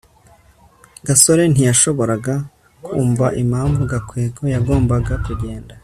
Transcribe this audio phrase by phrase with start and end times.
[1.07, 2.35] gasore ntiyashoboraga
[2.85, 5.73] kumva impamvu gakwego yagombaga kugenda